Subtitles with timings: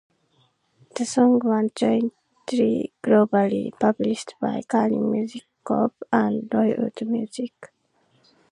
[0.95, 7.71] The song was jointly globally published by Carlin Music Corp and Roy Wood Music.